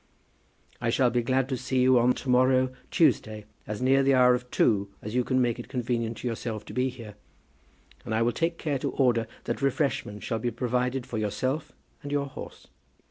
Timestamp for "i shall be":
0.81-1.21